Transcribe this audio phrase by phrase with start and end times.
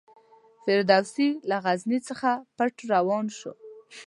[0.63, 3.51] فردوسي له غزني څخه پټ روان شو.